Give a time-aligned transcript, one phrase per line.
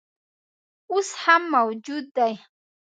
[0.91, 2.33] اوس هم موجود دی.